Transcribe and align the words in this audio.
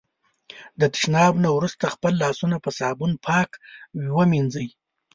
د 0.79 0.81
تشناب 0.93 1.33
نه 1.43 1.49
وروسته 1.57 1.93
خپل 1.95 2.13
لاسونه 2.23 2.55
په 2.63 2.69
صابون 2.79 3.11
پاک 3.27 3.49
ومېنځی. 4.15 4.67